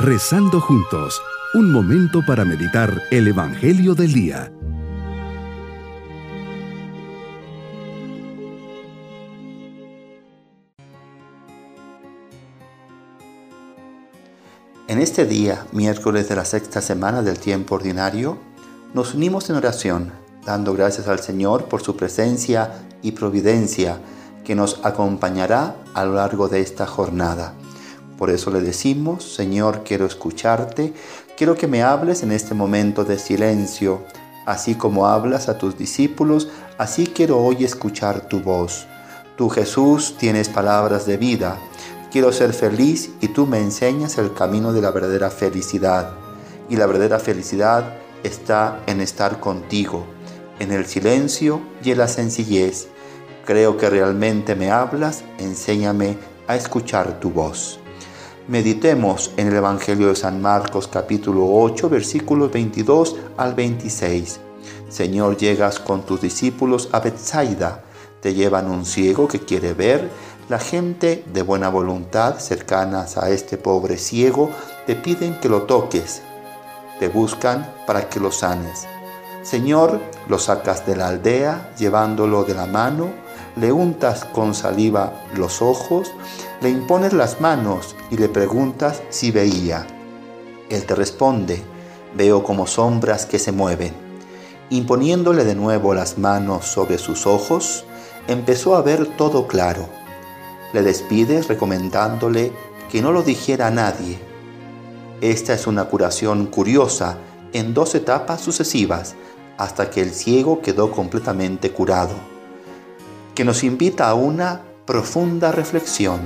[0.00, 1.20] Rezando juntos,
[1.54, 4.52] un momento para meditar el Evangelio del Día.
[14.86, 18.38] En este día, miércoles de la sexta semana del tiempo ordinario,
[18.94, 20.12] nos unimos en oración,
[20.46, 23.98] dando gracias al Señor por su presencia y providencia
[24.44, 27.54] que nos acompañará a lo largo de esta jornada.
[28.18, 30.92] Por eso le decimos, Señor, quiero escucharte,
[31.36, 34.02] quiero que me hables en este momento de silencio,
[34.44, 38.86] así como hablas a tus discípulos, así quiero hoy escuchar tu voz.
[39.36, 41.56] Tú Jesús tienes palabras de vida,
[42.10, 46.12] quiero ser feliz y tú me enseñas el camino de la verdadera felicidad.
[46.68, 50.04] Y la verdadera felicidad está en estar contigo,
[50.58, 52.88] en el silencio y en la sencillez
[53.48, 57.80] creo que realmente me hablas, enséñame a escuchar tu voz.
[58.48, 64.40] Meditemos en el Evangelio de San Marcos capítulo 8 versículos 22 al 26.
[64.88, 67.84] Señor, llegas con tus discípulos a Bethsaida,
[68.22, 70.08] te llevan un ciego que quiere ver,
[70.48, 74.48] la gente de buena voluntad cercanas a este pobre ciego
[74.86, 76.22] te piden que lo toques,
[76.98, 78.86] te buscan para que lo sanes.
[79.42, 83.10] Señor, lo sacas de la aldea llevándolo de la mano,
[83.60, 86.12] le untas con saliva los ojos,
[86.60, 89.86] le impones las manos y le preguntas si veía.
[90.70, 91.62] Él te responde,
[92.14, 93.92] veo como sombras que se mueven.
[94.70, 97.84] Imponiéndole de nuevo las manos sobre sus ojos,
[98.28, 99.88] empezó a ver todo claro.
[100.72, 102.52] Le despides recomendándole
[102.90, 104.18] que no lo dijera a nadie.
[105.20, 107.16] Esta es una curación curiosa
[107.52, 109.16] en dos etapas sucesivas
[109.56, 112.37] hasta que el ciego quedó completamente curado
[113.38, 116.18] que nos invita a una profunda reflexión.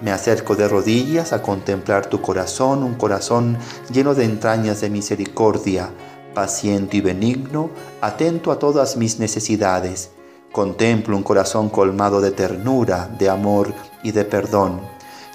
[0.00, 3.58] Me acerco de rodillas a contemplar tu corazón, un corazón
[3.92, 5.90] lleno de entrañas de misericordia,
[6.32, 7.68] paciente y benigno,
[8.00, 10.12] atento a todas mis necesidades.
[10.50, 14.80] Contemplo un corazón colmado de ternura, de amor y de perdón.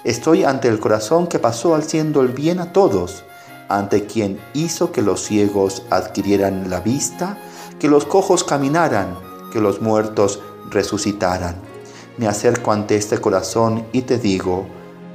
[0.02, 3.22] Estoy ante el corazón que pasó haciendo el bien a todos,
[3.68, 7.38] ante quien hizo que los ciegos adquirieran la vista,
[7.78, 9.16] que los cojos caminaran,
[9.52, 10.40] que los muertos
[10.70, 11.56] resucitaran.
[12.16, 14.66] Me acerco ante este corazón y te digo,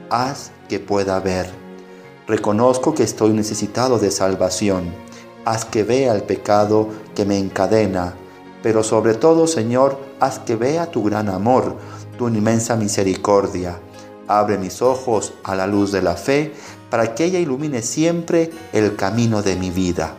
[0.09, 1.49] haz que pueda ver.
[2.27, 4.93] Reconozco que estoy necesitado de salvación.
[5.45, 8.15] Haz que vea el pecado que me encadena.
[8.63, 11.75] Pero sobre todo, Señor, haz que vea tu gran amor,
[12.17, 13.79] tu inmensa misericordia.
[14.27, 16.53] Abre mis ojos a la luz de la fe
[16.89, 20.15] para que ella ilumine siempre el camino de mi vida.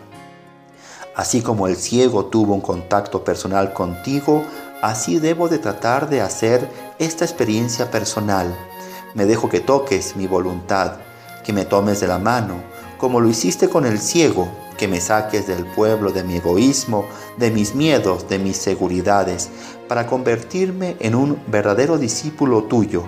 [1.17, 4.45] Así como el ciego tuvo un contacto personal contigo,
[4.83, 8.55] Así debo de tratar de hacer esta experiencia personal.
[9.15, 10.97] Me dejo que toques mi voluntad,
[11.45, 12.57] que me tomes de la mano,
[12.99, 17.07] como lo hiciste con el ciego, que me saques del pueblo de mi egoísmo,
[17.39, 19.49] de mis miedos, de mis seguridades,
[19.89, 23.05] para convertirme en un verdadero discípulo tuyo.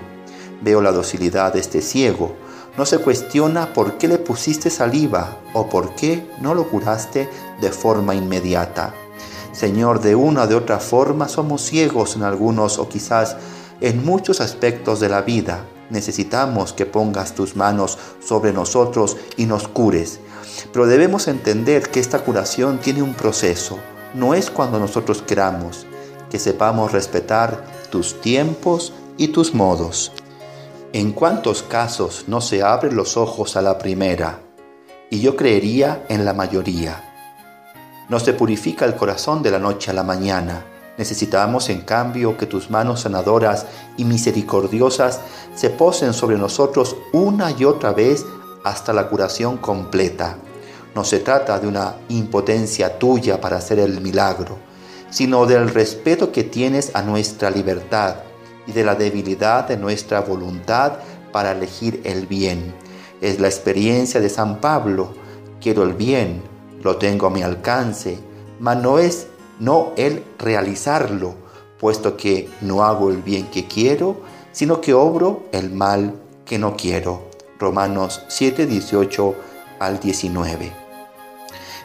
[0.63, 2.33] Veo la docilidad de este ciego.
[2.79, 7.29] No se cuestiona por qué le pusiste saliva o por qué no lo curaste
[7.61, 8.95] de forma inmediata.
[9.59, 13.37] Señor, de una o de otra forma somos ciegos en algunos o quizás
[13.81, 15.65] en muchos aspectos de la vida.
[15.91, 20.21] Necesitamos que pongas tus manos sobre nosotros y nos cures.
[20.73, 23.81] Pero debemos entender que esta curación tiene un proceso.
[24.15, 25.87] No es cuando nosotros queramos,
[26.31, 30.13] que sepamos respetar tus tiempos y tus modos.
[30.93, 34.39] ¿En cuántos casos no se abren los ojos a la primera?
[35.11, 37.08] Y yo creería en la mayoría.
[38.09, 40.65] No se purifica el corazón de la noche a la mañana.
[40.97, 45.21] Necesitamos, en cambio, que tus manos sanadoras y misericordiosas
[45.55, 48.25] se posen sobre nosotros una y otra vez
[48.65, 50.39] hasta la curación completa.
[50.95, 54.57] No se trata de una impotencia tuya para hacer el milagro,
[55.11, 58.17] sino del respeto que tienes a nuestra libertad
[58.67, 60.95] y de la debilidad de nuestra voluntad
[61.31, 62.75] para elegir el bien.
[63.21, 65.13] Es la experiencia de San Pablo.
[65.61, 66.43] Quiero el bien,
[66.83, 68.19] lo tengo a mi alcance,
[68.61, 69.27] mas no es
[69.59, 71.35] no el realizarlo,
[71.79, 74.17] puesto que no hago el bien que quiero,
[74.53, 76.15] sino que obro el mal
[76.45, 77.29] que no quiero.
[77.59, 79.35] Romanos 7, 18
[79.81, 80.73] al 19.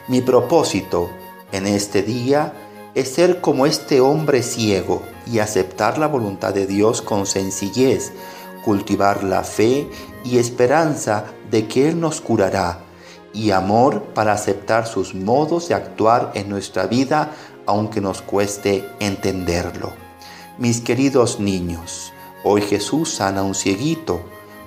[0.08, 1.10] Mi propósito
[1.52, 2.52] en este día
[2.94, 8.12] es ser como este hombre ciego y aceptar la voluntad de Dios con sencillez,
[8.64, 9.88] cultivar la fe
[10.24, 12.83] y esperanza de que Él nos curará
[13.34, 17.32] y amor para aceptar sus modos de actuar en nuestra vida
[17.66, 19.92] aunque nos cueste entenderlo.
[20.58, 22.12] Mis queridos niños,
[22.44, 24.20] hoy Jesús sana a un cieguito,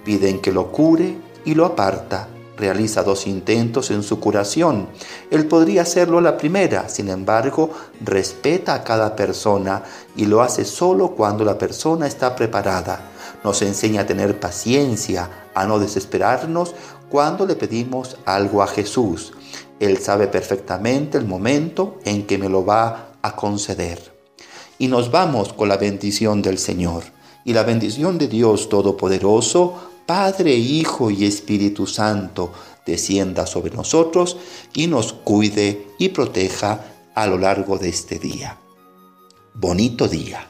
[0.04, 2.28] piden que lo cure y lo aparta.
[2.58, 4.90] realiza dos intentos en su curación.
[5.30, 7.70] Él podría hacerlo la primera, sin embargo,
[8.02, 9.84] respeta a cada persona
[10.16, 13.12] y lo hace solo cuando la persona está preparada.
[13.48, 16.76] Nos enseña a tener paciencia, a no desesperarnos
[17.10, 19.32] cuando le pedimos algo a Jesús.
[19.80, 24.14] Él sabe perfectamente el momento en que me lo va a conceder.
[24.78, 27.06] Y nos vamos con la bendición del Señor.
[27.46, 32.52] Y la bendición de Dios Todopoderoso, Padre, Hijo y Espíritu Santo,
[32.86, 34.36] descienda sobre nosotros
[34.74, 36.84] y nos cuide y proteja
[37.16, 38.58] a lo largo de este día.
[39.54, 40.50] Bonito día.